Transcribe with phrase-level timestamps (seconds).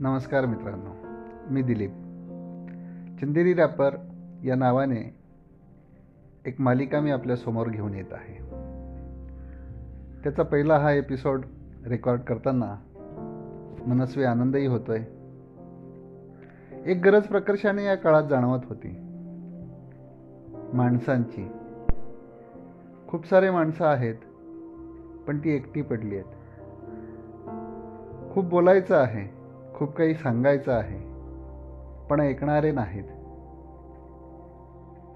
[0.00, 1.06] नमस्कार मित्रांनो
[1.50, 1.90] मी दिलीप.
[3.20, 3.96] चंदेरी रॅपर
[4.44, 5.16] या नावाने
[6.46, 8.34] एक मालिका मी आपल्यासमोर घेऊन येत आहे.
[10.22, 11.40] त्याचा पहिला हा एपिसोड
[11.86, 12.76] रेकॉर्ड करताना
[13.86, 15.00] मनस्वी आनंदही होतोय.
[16.86, 18.96] एक गरज प्रकर्षाने या काळात जाणवत होती.
[20.72, 21.52] माणसांची.
[23.08, 24.16] खूप सारे माणसं आहेत
[25.26, 26.32] पण ती एकटी पडली आहेत.
[28.32, 29.39] खूप बोलायचं आहे
[29.80, 30.98] खूप काही सांगायचं आहे
[32.06, 33.04] पण ऐकणारे नाहीत.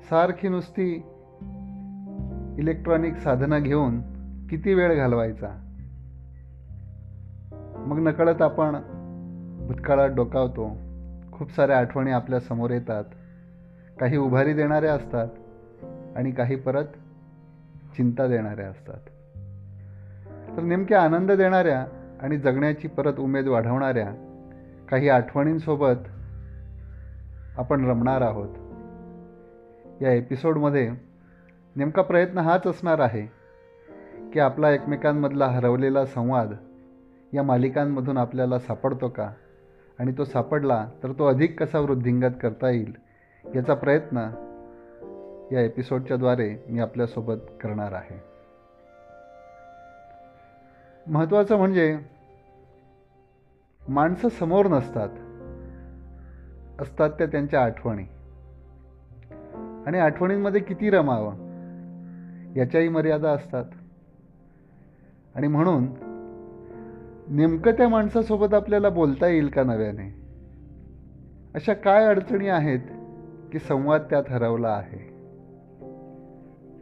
[0.04, 0.94] सारखी नुसती
[2.58, 4.00] इलेक्ट्रॉनिक साधनं घेऊन
[4.46, 5.48] किती वेळ घालवायचा?
[7.86, 8.72] मग नकळत आपण
[9.66, 10.70] भूतकाळात डोकावतो.
[11.32, 13.04] खूप साऱ्या आठवणी आपल्यासमोर येतात.
[14.00, 15.28] काही उभारी देणाऱ्या असतात
[16.16, 16.84] आणि काही परत
[17.96, 19.00] चिंता देणाऱ्या असतात.
[20.56, 21.86] तर नेमक्या आनंद देणाऱ्या
[22.22, 24.30] आणि जगण्याची परत उमेद वाढवणाऱ्या
[24.88, 26.08] काही आठवणींसोबत
[27.56, 28.48] आपण रमणार आहोत.
[30.02, 30.90] या एपिसोडमध्ये
[31.76, 33.26] नेमका प्रयत्न हाच असणार आहे
[34.32, 36.52] की आपला एकमेकांमधला हरवलेला संवाद
[37.32, 39.30] या मालिकांमधून आपल्याला सापडतो का?
[39.98, 42.96] आणि तो सापडला तर तो अधिक कसा वृद्धिंगत करता येईल
[43.54, 44.16] याचा प्रयत्न
[45.52, 48.34] या एपिसोडच्याद्वारे मी आपल्यासोबत करणार आहे.
[51.06, 51.98] महत्त्वाचं म्हणजे
[53.88, 55.08] माणसं समोर नसतात.
[56.80, 58.04] असतात त्या त्यांच्या आठवणी.
[59.86, 61.34] आणि आठवणींमध्ये किती रमावं?
[62.56, 63.64] याच्याही मर्यादा असतात.
[65.34, 65.86] आणि म्हणून
[67.28, 70.24] नेमकं त्या माणसासोबत आपल्याला बोलता येईल का नव्याने?
[71.54, 72.80] अशा काय अडचणी आहेत
[73.52, 75.14] की संवाद त्यात हरवला आहे?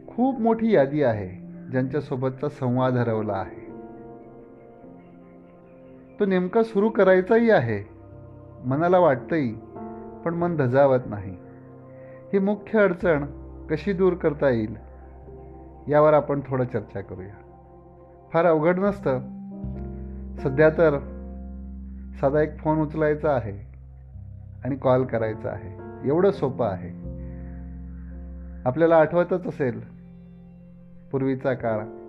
[0.07, 3.62] खूप मोठी यादी आहे ज्यांच्यासोबतचा संवाद हरवला आहे.
[6.23, 7.89] तो नेमका सुरू करायचाही आहे.
[8.65, 9.55] मनाला वाटतंही
[10.25, 11.37] पण मन धजावत नाही.
[12.33, 13.25] ही मुख्य अडचण
[13.69, 14.75] कशी दूर करता येईल
[15.87, 17.33] यावर आपण थोडं चर्चा करूया.
[18.33, 19.19] फार अवघड नसतं.
[20.37, 20.99] सध्या तर
[22.21, 23.67] साधा एक फोन उचलायचा आहे
[24.63, 26.07] आणि कॉल करायचा आहे.
[26.07, 26.89] एवढं सोपं आहे.
[28.65, 29.79] आपल्याला आठवतच असेल
[31.11, 32.02] पूर्वीचा काळ.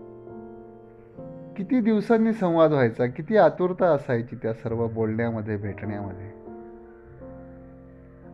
[1.57, 3.07] किती दिवसांनी संवाद व्हायचा?
[3.07, 6.27] किती आतुरता असायची त्या सर्व बोलण्यामध्ये भेटण्यामध्ये?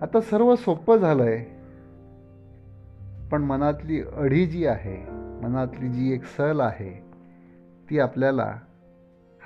[0.01, 1.45] आता सर्व सोपं झालंय.
[3.33, 5.11] पण मनातली अढी जी आहे
[5.43, 7.05] मनातली जी एक सल आहे
[7.91, 8.57] ती आपल्याला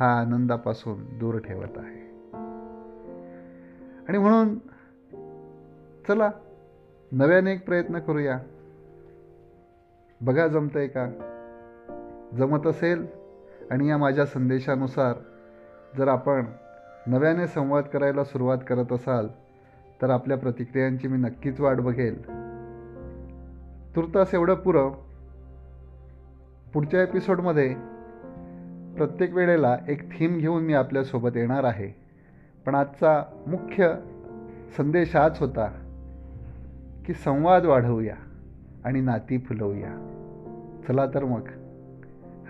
[0.00, 2.04] हा आनंदापासून दूर ठेवत आहे.
[4.08, 4.58] आणि म्हणून
[6.08, 6.30] चला
[7.12, 8.38] नव्याने एक प्रयत्न करूया.
[10.20, 11.10] बघा जमतंय का?
[12.34, 13.23] जमत असेल
[13.70, 15.14] आणि या माझ्या संदेशानुसार
[15.98, 16.44] जर आपण
[17.06, 19.28] नव्याने संवाद करायला सुरुवात करत असाल
[20.02, 22.26] तर आपल्या प्रतिक्रियांची मी नक्कीच वाट बघेल.
[23.96, 24.90] तुर्तास एवढं पुरं
[26.74, 27.74] पुढच्या एपिसोडमध्ये
[28.96, 31.94] प्रत्येक वेळेला एक थीम घेऊन मी आपल्यासोबत येणार आहे.
[32.66, 33.94] पण आजचा मुख्य
[34.76, 35.70] संदेश हाच होता
[37.06, 38.16] की संवाद वाढवूया
[38.84, 40.10] आणि नाती फुलवूया.
[40.88, 41.63] चला तर मग.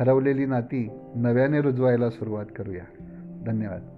[0.00, 2.84] हरवलेली नाती नव्याने रुजवायला सुरुवात करूया.
[3.46, 3.93] धन्यवाद.